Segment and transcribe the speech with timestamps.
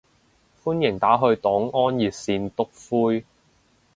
[0.63, 2.67] 歡迎打去黨安熱線篤
[3.19, 3.23] 灰